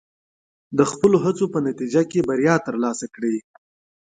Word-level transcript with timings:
د 0.77 0.79
خپلو 0.91 1.17
هڅو 1.25 1.45
په 1.53 1.59
نتیجه 1.67 2.01
کې 2.11 2.25
بریا 2.29 2.55
ترلاسه 2.67 3.05
کړئ. 3.15 3.37